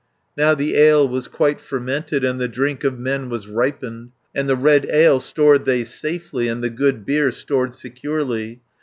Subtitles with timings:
[0.35, 4.49] Now the ale was quite fermented, And the drink of men was ripened, 500 And
[4.49, 8.61] the red ale stored they safely, And the good beer stored securely.